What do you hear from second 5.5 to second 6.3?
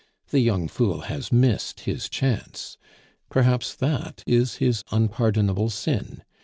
sin.